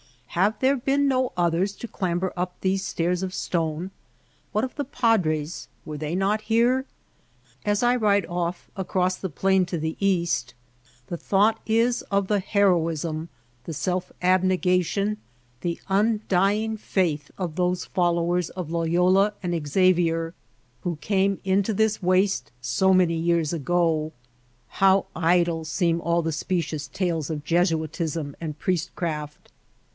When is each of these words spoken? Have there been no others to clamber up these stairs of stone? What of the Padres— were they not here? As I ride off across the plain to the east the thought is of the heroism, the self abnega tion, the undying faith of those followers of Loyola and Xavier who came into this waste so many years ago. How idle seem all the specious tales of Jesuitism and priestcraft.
Have 0.29 0.57
there 0.61 0.77
been 0.77 1.07
no 1.09 1.31
others 1.35 1.73
to 1.73 1.87
clamber 1.87 2.33
up 2.35 2.55
these 2.61 2.83
stairs 2.85 3.21
of 3.21 3.33
stone? 3.35 3.91
What 4.53 4.63
of 4.63 4.73
the 4.75 4.85
Padres— 4.85 5.67
were 5.85 5.97
they 5.97 6.15
not 6.15 6.43
here? 6.43 6.85
As 7.65 7.83
I 7.83 7.97
ride 7.97 8.25
off 8.25 8.71
across 8.75 9.17
the 9.17 9.29
plain 9.29 9.63
to 9.67 9.77
the 9.77 9.97
east 9.99 10.55
the 11.07 11.17
thought 11.17 11.59
is 11.67 12.01
of 12.03 12.29
the 12.29 12.39
heroism, 12.39 13.27
the 13.65 13.73
self 13.73 14.11
abnega 14.23 14.83
tion, 14.85 15.17
the 15.59 15.79
undying 15.87 16.77
faith 16.77 17.29
of 17.37 17.55
those 17.55 17.85
followers 17.85 18.49
of 18.51 18.71
Loyola 18.71 19.33
and 19.43 19.67
Xavier 19.67 20.33
who 20.83 20.95
came 20.95 21.39
into 21.43 21.73
this 21.73 22.01
waste 22.01 22.51
so 22.61 22.93
many 22.93 23.15
years 23.17 23.51
ago. 23.53 24.13
How 24.69 25.07
idle 25.13 25.65
seem 25.65 25.99
all 26.01 26.21
the 26.23 26.31
specious 26.31 26.87
tales 26.87 27.29
of 27.29 27.43
Jesuitism 27.43 28.35
and 28.41 28.57
priestcraft. 28.57 29.49